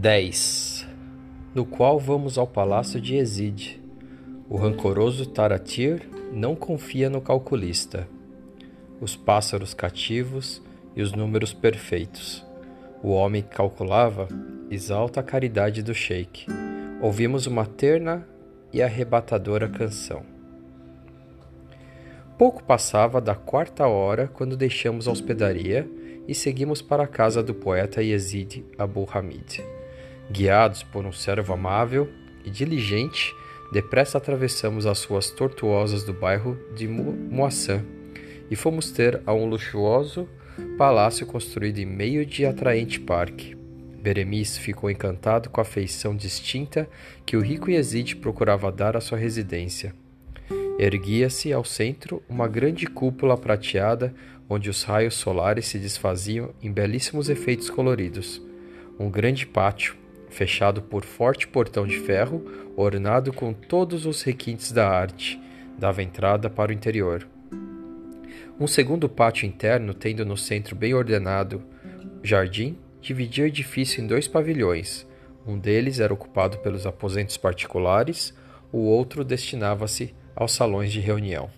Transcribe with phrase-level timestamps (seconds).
[0.00, 0.88] 10.
[1.54, 3.78] No qual vamos ao palácio de Ezid.
[4.48, 8.08] O rancoroso Taratir não confia no calculista.
[8.98, 10.62] Os pássaros cativos
[10.96, 12.42] e os números perfeitos.
[13.02, 14.26] O homem que calculava
[14.70, 16.46] exalta a caridade do sheik.
[17.02, 18.26] Ouvimos uma terna
[18.72, 20.22] e arrebatadora canção.
[22.38, 25.86] Pouco passava da quarta hora quando deixamos a hospedaria
[26.26, 29.62] e seguimos para a casa do poeta Yazid Abu Hamid.
[30.30, 32.08] Guiados por um servo amável
[32.44, 33.34] e diligente,
[33.72, 37.84] depressa atravessamos as ruas tortuosas do bairro de Moissan
[38.50, 40.28] e fomos ter a um luxuoso
[40.78, 43.56] palácio construído em meio de atraente parque.
[44.00, 46.88] Beremis ficou encantado com a feição distinta
[47.26, 49.94] que o rico Yazid procurava dar à sua residência.
[50.78, 54.14] Erguia-se ao centro uma grande cúpula prateada
[54.48, 58.42] onde os raios solares se desfaziam em belíssimos efeitos coloridos.
[58.98, 59.94] Um grande pátio,
[60.30, 62.44] fechado por forte portão de ferro,
[62.76, 65.38] ornado com todos os requintes da arte,
[65.78, 67.26] dava entrada para o interior.
[68.58, 71.62] Um segundo pátio interno, tendo no centro bem ordenado
[72.22, 75.06] jardim, dividia o edifício em dois pavilhões.
[75.46, 78.34] Um deles era ocupado pelos aposentos particulares,
[78.70, 81.50] o outro destinava-se aos salões de reunião.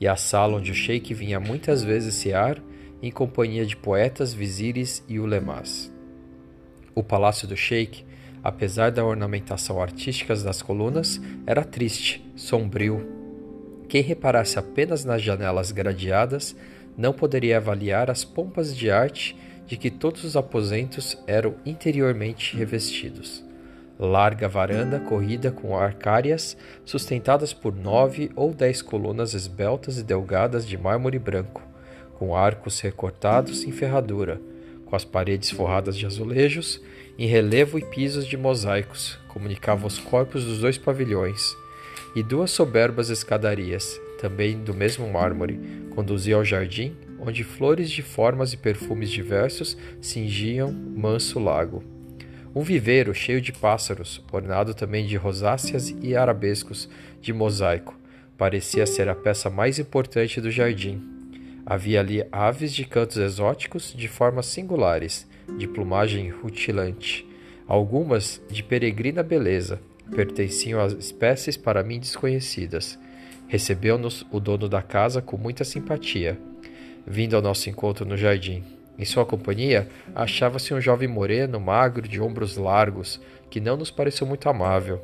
[0.00, 2.60] E a sala onde o sheik vinha muitas vezes cear
[3.02, 5.92] em companhia de poetas, vizires e ulemás.
[7.00, 8.04] O palácio do sheik,
[8.44, 13.10] apesar da ornamentação artística das colunas, era triste, sombrio.
[13.88, 16.54] Quem reparasse apenas nas janelas gradeadas
[16.98, 19.34] não poderia avaliar as pompas de arte
[19.66, 23.42] de que todos os aposentos eram interiormente revestidos.
[23.98, 26.54] Larga varanda corrida com arcárias
[26.84, 31.62] sustentadas por nove ou dez colunas esbeltas e delgadas de mármore branco,
[32.18, 34.38] com arcos recortados em ferradura,
[34.90, 36.82] com as paredes forradas de azulejos,
[37.16, 41.56] em relevo e pisos de mosaicos, comunicavam os corpos dos dois pavilhões,
[42.16, 45.60] e duas soberbas escadarias, também do mesmo mármore,
[45.94, 51.84] conduziam ao jardim, onde flores de formas e perfumes diversos cingiam manso lago.
[52.52, 56.88] Um viveiro cheio de pássaros, ornado também de rosáceas e arabescos
[57.20, 57.96] de mosaico,
[58.36, 61.19] parecia ser a peça mais importante do jardim.
[61.64, 65.26] Havia ali aves de cantos exóticos de formas singulares,
[65.58, 67.26] de plumagem rutilante,
[67.66, 69.80] algumas de peregrina beleza,
[70.14, 72.98] pertenciam a espécies para mim desconhecidas.
[73.46, 76.38] Recebeu-nos o dono da casa com muita simpatia,
[77.06, 78.62] vindo ao nosso encontro no jardim.
[78.98, 84.26] Em sua companhia achava-se um jovem moreno, magro, de ombros largos, que não nos pareceu
[84.26, 85.00] muito amável.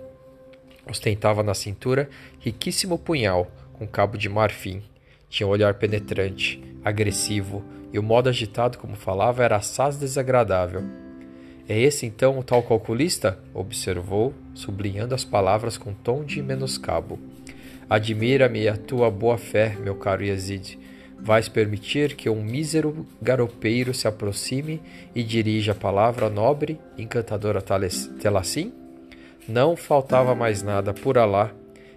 [0.89, 4.83] Ostentava na cintura riquíssimo punhal, com cabo de marfim.
[5.37, 10.83] Tinha um olhar penetrante, agressivo, e o modo agitado como falava era assaz desagradável.
[11.69, 13.39] É esse então o tal calculista?
[13.53, 17.19] observou, sublinhando as palavras com tom de menoscabo.
[17.87, 20.79] Admira-me a tua boa fé, meu caro Yazid.
[21.21, 24.81] Vais permitir que um mísero garopeiro se aproxime
[25.15, 27.63] e dirija a palavra nobre, encantadora
[28.23, 28.73] Telassim?
[29.47, 31.53] Não faltava mais nada, por Alá.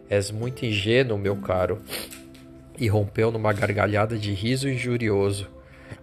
[0.10, 1.82] És muito ingênuo, meu caro.
[2.80, 5.50] E rompeu numa gargalhada de riso injurioso.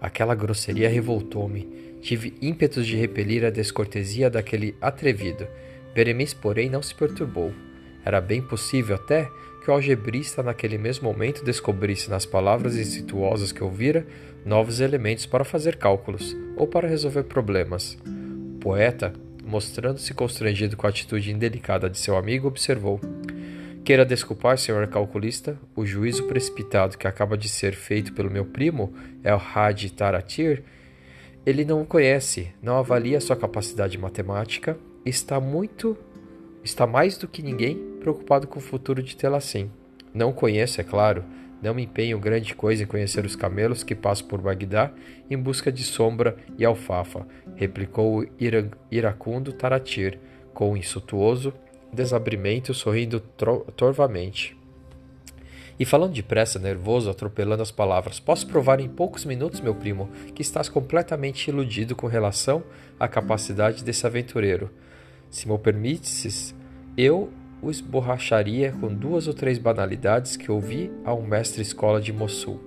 [0.00, 1.96] Aquela grosseria revoltou-me.
[2.02, 5.46] Tive ímpetos de repelir a descortesia daquele atrevido.
[5.94, 7.52] Beremis, porém, não se perturbou.
[8.04, 9.28] Era bem possível até
[9.64, 14.06] que o algebrista naquele mesmo momento descobrisse nas palavras insinuosas que ouvira
[14.44, 17.98] novos elementos para fazer cálculos ou para resolver problemas.
[18.54, 19.12] O poeta,
[19.44, 23.00] mostrando-se constrangido com a atitude indelicada de seu amigo, observou:
[23.86, 28.92] Queira desculpar, senhor calculista, o juízo precipitado que acaba de ser feito pelo meu primo,
[29.22, 30.64] El Hadi Taratir,
[31.46, 35.96] ele não o conhece, não avalia sua capacidade matemática, está muito,
[36.64, 39.70] está mais do que ninguém preocupado com o futuro de Telacim.
[40.12, 41.22] Não conheço, é claro,
[41.62, 44.92] não me empenho grande coisa em conhecer os camelos que passam por Bagdá
[45.30, 47.24] em busca de sombra e alfafa,
[47.54, 48.26] replicou o
[48.90, 50.18] iracundo Taratir,
[50.52, 51.54] com um insultuoso
[51.96, 53.18] desabrimento, sorrindo
[53.74, 54.56] torvamente.
[55.78, 60.40] E falando depressa, nervoso, atropelando as palavras, posso provar em poucos minutos, meu primo, que
[60.40, 62.62] estás completamente iludido com relação
[62.98, 64.70] à capacidade desse aventureiro.
[65.28, 66.54] Se me permites,
[66.96, 72.60] eu o esborracharia com duas ou três banalidades que ouvi a um mestre-escola de Mossul.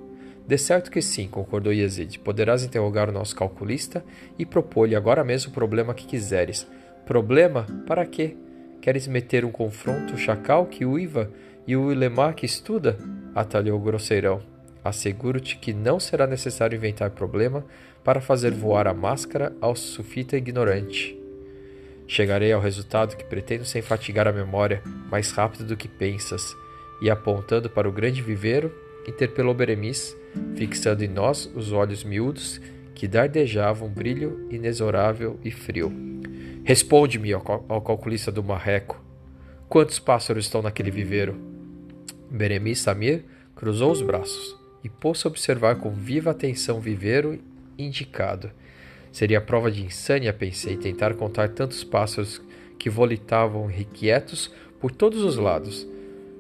[0.47, 2.19] De certo que sim, concordou Yazid.
[2.19, 4.03] Poderás interrogar o nosso calculista
[4.37, 6.67] e propor-lhe agora mesmo o problema que quiseres.
[7.05, 7.65] Problema?
[7.85, 8.35] Para quê?
[8.81, 11.29] Queres meter um confronto chacal que uiva
[11.67, 12.97] e o Ilemar que estuda?
[13.35, 14.41] atalhou o grosseirão.
[14.83, 17.65] Asseguro-te que não será necessário inventar problema
[18.03, 21.17] para fazer voar a máscara ao sufita ignorante.
[22.07, 26.55] Chegarei ao resultado que pretendo sem fatigar a memória, mais rápido do que pensas,
[27.01, 28.73] e apontando para o grande viveiro,
[29.07, 30.17] interpelou Beremis,
[30.55, 32.59] fixando em nós os olhos miúdos
[32.95, 36.08] que dardejavam um brilho inexorável e frio.
[36.63, 39.03] Responde-me, ao calculista do marreco.
[39.67, 41.35] Quantos pássaros estão naquele viveiro?
[42.29, 43.23] Beremis Samir
[43.56, 47.39] cruzou os braços e pôs-se a observar com viva atenção o viveiro
[47.77, 48.51] indicado.
[49.11, 52.41] Seria prova de insânia, pensei, tentar contar tantos pássaros
[52.77, 55.88] que volitavam irrequietos por todos os lados,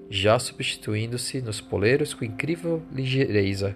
[0.09, 3.75] já substituindo-se nos poleiros com incrível ligeireza.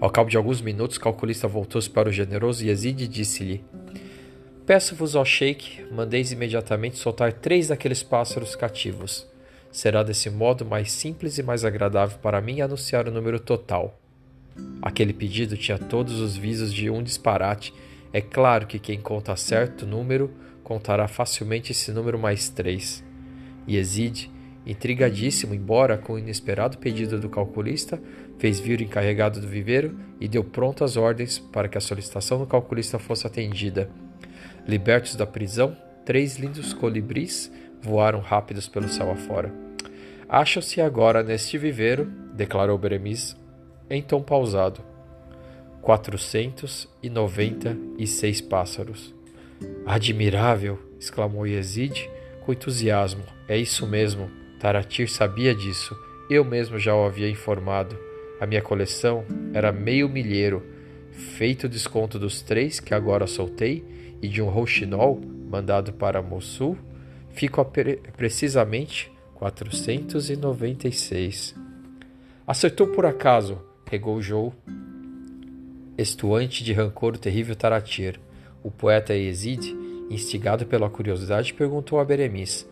[0.00, 3.62] Ao cabo de alguns minutos, o calculista voltou-se para o generoso Yazid e disse-lhe:
[4.70, 9.26] Peço-vos ao sheik, mandeis imediatamente soltar três daqueles pássaros cativos.
[9.72, 13.98] Será desse modo mais simples e mais agradável para mim anunciar o número total.
[14.80, 17.74] Aquele pedido tinha todos os visos de um disparate.
[18.12, 20.30] É claro que quem conta certo número
[20.62, 23.02] contará facilmente esse número mais três.
[23.68, 24.30] Yazid,
[24.64, 28.00] intrigadíssimo, embora com o inesperado pedido do calculista,
[28.38, 32.46] fez vir o encarregado do viveiro e deu prontas ordens para que a solicitação do
[32.46, 33.90] calculista fosse atendida.
[34.70, 35.76] Libertos da prisão,
[36.06, 37.50] três lindos colibris
[37.82, 39.52] voaram rápidos pelo céu afora.
[40.28, 43.36] Acham-se agora neste viveiro, declarou Beremis,
[43.90, 44.80] em tom pausado.
[45.82, 49.12] Quatrocentos e noventa e seis pássaros.
[49.84, 50.78] Admirável!
[51.00, 52.08] exclamou Yazid
[52.46, 53.24] com entusiasmo.
[53.48, 54.30] É isso mesmo.
[54.60, 55.96] Taratir sabia disso.
[56.30, 57.98] Eu mesmo já o havia informado.
[58.40, 60.64] A minha coleção era meio milheiro,
[61.10, 65.20] feito o desconto dos três que agora soltei e de um rouxinol
[65.50, 66.78] mandado para Mossul,
[67.30, 67.64] fico
[68.16, 71.54] precisamente 496.
[72.46, 74.50] Acertou por acaso, regou Joe,
[75.96, 78.20] estuante de rancor o terrível Taratir.
[78.62, 79.74] O poeta Yazid,
[80.10, 82.68] instigado pela curiosidade, perguntou a Beremis: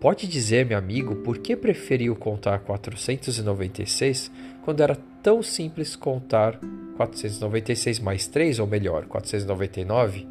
[0.00, 4.30] Pode dizer, meu amigo, por que preferiu contar 496
[4.64, 6.58] quando era tão simples contar
[6.96, 10.26] 496 mais 3, ou melhor, 499?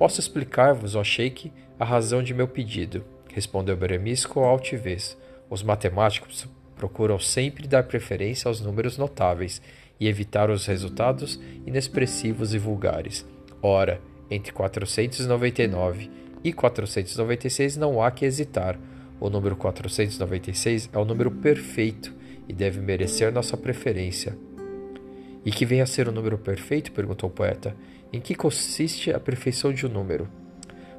[0.00, 3.04] Posso explicar-vos, ó Sheik, a razão de meu pedido,
[3.34, 5.14] respondeu Beremis com altivez.
[5.50, 9.60] Os matemáticos procuram sempre dar preferência aos números notáveis
[10.00, 13.26] e evitar os resultados inexpressivos e vulgares.
[13.60, 14.00] Ora,
[14.30, 16.10] entre 499
[16.42, 18.78] e 496 não há que hesitar.
[19.20, 22.16] O número 496 é o número perfeito
[22.48, 24.34] e deve merecer nossa preferência.
[25.44, 26.92] E que venha a ser o número perfeito?
[26.92, 27.74] perguntou o poeta.
[28.12, 30.28] Em que consiste a perfeição de um número?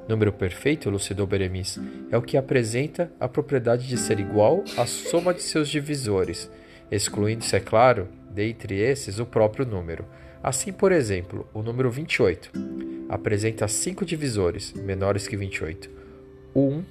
[0.07, 1.79] Número perfeito, elucidou Beremis,
[2.09, 6.49] é o que apresenta a propriedade de ser igual à soma de seus divisores,
[6.89, 10.05] excluindo-se, é claro, dentre esses o próprio número.
[10.41, 12.51] Assim, por exemplo, o número 28
[13.07, 15.89] apresenta cinco divisores menores que 28:
[16.55, 16.83] 1,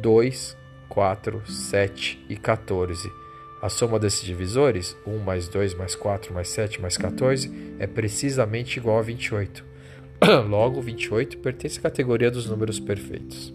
[0.00, 0.56] 2,
[0.88, 3.25] 4, 7 e 14
[3.60, 8.78] a soma desses divisores, 1 mais 2 mais 4 mais 7 mais 14, é precisamente
[8.78, 9.64] igual a 28.
[10.48, 13.52] Logo, 28 pertence à categoria dos números perfeitos.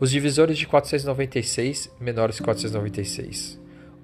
[0.00, 3.60] Os divisores de 496 menores que 496.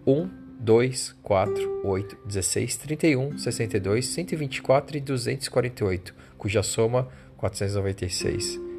[0.06, 8.69] 1, 2, 4, 8, 16, 31, 62, 124 e 248, cuja soma 496.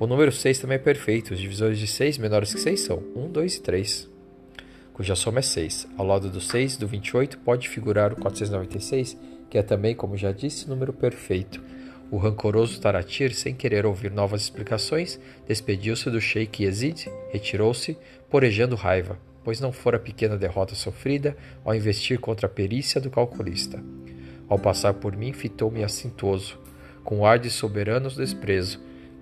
[0.00, 1.32] O número 6 também é perfeito.
[1.32, 4.10] Os divisores de 6 menores que 6 são 1, 2 e 3
[5.00, 5.88] cuja soma é 6.
[5.96, 9.16] Ao lado do 6, do 28, pode figurar o 496,
[9.48, 11.58] que é também, como já disse, número perfeito.
[12.10, 17.96] O rancoroso Taratir, sem querer ouvir novas explicações, despediu-se do Sheikh Yazid, retirou-se,
[18.28, 23.82] porejando raiva, pois não fora pequena derrota sofrida ao investir contra a perícia do calculista.
[24.50, 26.58] Ao passar por mim, fitou-me assintoso,
[27.02, 28.78] com ar de soberano desprezo,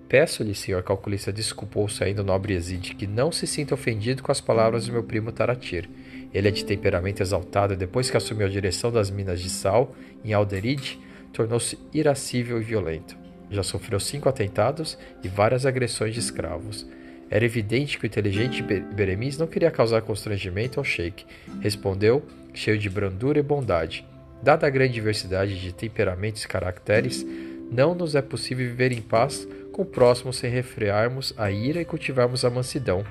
[0.08, 4.40] Peço-lhe, senhor calculista, desculpou-se ainda o nobre Yazid, que não se sinta ofendido com as
[4.40, 5.88] palavras do meu primo Taratir.
[6.32, 9.94] Ele é de temperamento exaltado e depois que assumiu a direção das minas de sal
[10.24, 10.98] em Alderid,
[11.30, 13.16] tornou-se irascível e violento.
[13.50, 16.86] Já sofreu cinco atentados e várias agressões de escravos.
[17.30, 21.26] Era evidente que o inteligente Beremis não queria causar constrangimento ao sheik.
[21.60, 22.24] Respondeu,
[22.54, 24.06] cheio de brandura e bondade.
[24.42, 27.26] Dada a grande diversidade de temperamentos e caracteres,
[27.70, 29.46] não nos é possível viver em paz
[29.78, 33.04] com o próximo sem refrearmos a ira e cultivarmos a mansidão.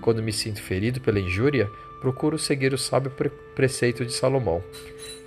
[0.00, 1.68] Quando me sinto ferido pela injúria,
[2.00, 4.62] procuro seguir o sábio pre preceito de Salomão.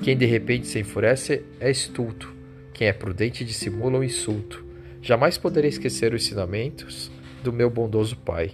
[0.02, 2.34] Quem de repente se enfurece é estulto,
[2.74, 4.64] quem é prudente dissimula o insulto.
[5.02, 7.12] Jamais poderei esquecer os ensinamentos
[7.44, 8.54] do meu bondoso pai.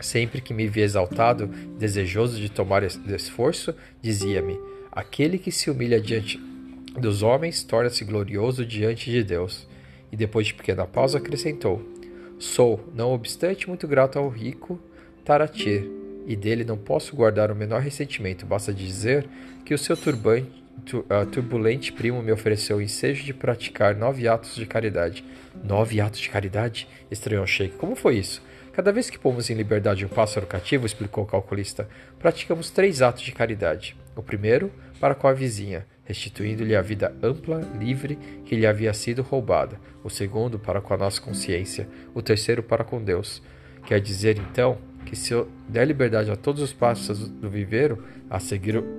[0.00, 1.46] Sempre que me via exaltado,
[1.78, 4.58] desejoso de tomar esforço, dizia-me:
[4.90, 6.40] Aquele que se humilha diante
[6.98, 9.70] dos homens torna-se glorioso diante de Deus.
[10.12, 11.82] E depois de pequena pausa acrescentou:
[12.38, 14.78] Sou, não obstante, muito grato ao rico
[15.24, 15.88] Taratir,
[16.26, 18.44] e dele não posso guardar o menor ressentimento.
[18.44, 19.26] Basta dizer
[19.64, 20.50] que o seu turbante
[20.94, 25.24] uh, turbulente primo me ofereceu o ensejo de praticar nove atos de caridade.
[25.62, 26.88] Nove atos de caridade?
[27.10, 27.76] estranhou Sheik.
[27.76, 28.42] Como foi isso?
[28.72, 31.86] Cada vez que pomos em liberdade um pássaro cativo, explicou o calculista,
[32.18, 33.94] praticamos três atos de caridade.
[34.16, 39.20] O primeiro, para com a vizinha, restituindo-lhe a vida ampla, livre, que lhe havia sido
[39.20, 39.78] roubada.
[40.02, 41.86] O segundo, para com a nossa consciência.
[42.14, 43.42] O terceiro, para com Deus.
[43.84, 48.02] Quer dizer, então, que se eu der liberdade a todos os pássaros do viveiro,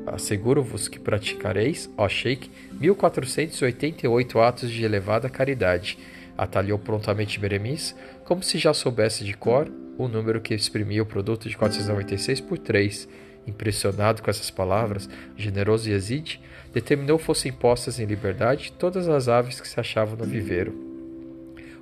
[0.05, 5.97] asseguro-vos que praticareis, ó Sheik, 1488 atos de elevada caridade.
[6.37, 11.47] Atalhou prontamente Beremis, como se já soubesse de cor o número que exprimia o produto
[11.47, 13.07] de 496 por 3.
[13.45, 16.39] Impressionado com essas palavras, generoso Yazid
[16.73, 20.73] determinou fossem postas em liberdade todas as aves que se achavam no viveiro.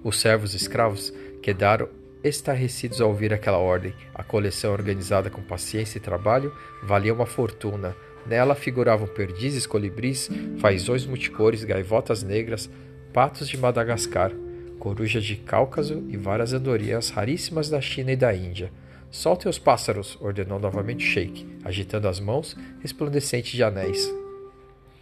[0.04, 1.88] Os servos escravos quedaram
[2.24, 3.94] estarrecidos ao ouvir aquela ordem.
[4.14, 6.54] A coleção, organizada com paciência e trabalho,
[6.84, 7.96] valia uma fortuna.
[8.26, 10.30] Nela figuravam perdizes, colibris,
[10.60, 12.70] fazões multicores, gaivotas negras,
[13.14, 14.32] patos de Madagascar,
[14.80, 18.72] corujas de Cáucaso e várias andorinhas raríssimas da China e da Índia.
[19.10, 24.12] Soltem os pássaros, ordenou novamente Sheik, agitando as mãos resplandecentes de anéis.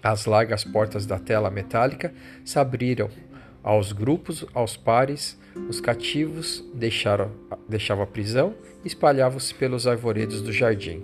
[0.02, 2.12] As largas portas da tela metálica
[2.44, 3.10] se abriram
[3.62, 5.40] aos grupos, aos pares,
[5.70, 7.32] os cativos deixaram,
[7.68, 11.04] deixavam a prisão e espalhavam-se pelos arvoredos do jardim.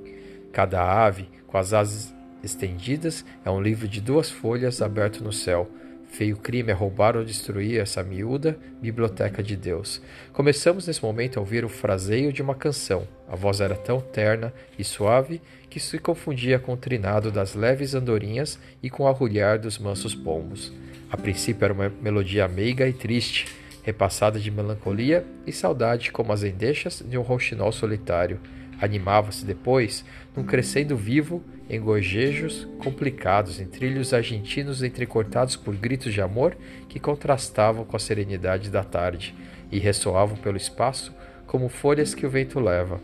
[0.52, 5.70] Cada ave, com as asas estendidas, é um livro de duas folhas aberto no céu.
[6.16, 10.02] Feio crime é roubar ou destruir essa miúda biblioteca de Deus.
[10.32, 13.06] Começamos nesse momento a ouvir o fraseio de uma canção.
[13.28, 17.94] A voz era tão terna e suave que se confundia com o trinado das leves
[17.94, 20.72] andorinhas e com o arrulhar dos mansos pombos.
[21.12, 23.48] A princípio era uma melodia meiga e triste,
[23.84, 28.40] repassada de melancolia e saudade como as endechas de um rouxinol solitário.
[28.82, 30.04] Animava-se depois
[30.36, 36.56] num crescendo vivo em gorjejos complicados, em trilhos argentinos entrecortados por gritos de amor
[36.88, 39.34] que contrastavam com a serenidade da tarde
[39.72, 41.14] e ressoavam pelo espaço
[41.48, 43.00] como folhas que o vento leva.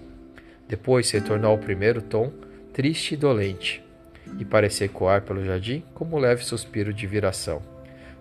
[0.67, 2.31] Depois retornou ao primeiro tom,
[2.73, 3.83] triste e dolente,
[4.39, 7.61] e parecia ecoar pelo jardim como um leve suspiro de viração.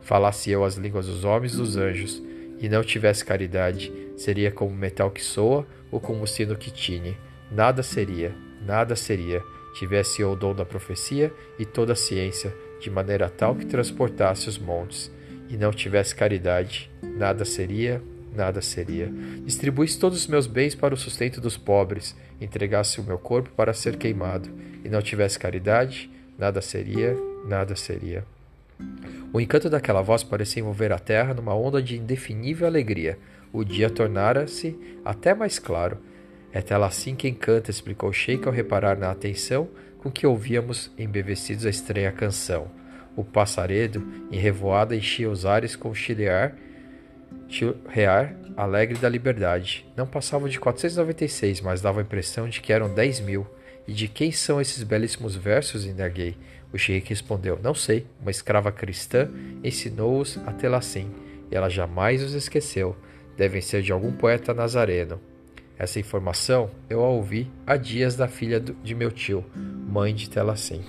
[0.01, 2.23] Falasse eu as línguas dos homens e dos anjos,
[2.59, 7.17] e não tivesse caridade, seria como metal que soa ou como sino que tine.
[7.51, 9.43] Nada seria, nada seria,
[9.75, 14.49] tivesse eu o dom da profecia e toda a ciência, de maneira tal que transportasse
[14.49, 15.11] os montes,
[15.49, 18.01] e não tivesse caridade, nada seria,
[18.35, 19.13] nada seria.
[19.45, 23.75] Distribuísse todos os meus bens para o sustento dos pobres, entregasse o meu corpo para
[23.75, 24.49] ser queimado,
[24.85, 27.17] e não tivesse caridade, nada seria,
[27.47, 28.25] nada seria.
[29.33, 33.19] O encanto daquela voz parecia envolver a terra numa onda de indefinível alegria.
[33.53, 35.99] O dia tornara-se até mais claro.
[36.53, 41.67] É tela assim que encanta, explicou Sheik ao reparar na atenção com que ouvíamos embevecidos
[41.67, 42.69] a estranha canção.
[43.15, 46.57] O passaredo, em revoada, enchia os ares com o chilear,
[47.49, 49.87] chilrear alegre da liberdade.
[49.97, 53.47] Não passavam de 496, mas dava a impressão de que eram 10 mil.
[53.87, 55.85] E de quem são esses belíssimos versos?
[55.85, 56.37] indaguei.
[56.73, 58.07] O sheik respondeu: Não sei.
[58.21, 59.29] Uma escrava cristã
[59.65, 61.11] ensinou-os a tê-la assim,
[61.51, 62.97] e ela jamais os esqueceu.
[63.37, 65.21] Devem ser de algum poeta nazareno.
[65.81, 70.83] Essa informação eu a ouvi há dias da filha de meu tio, mãe de Telacim.